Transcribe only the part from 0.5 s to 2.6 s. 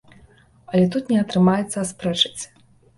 Але тут не атрымаецца аспрэчыць.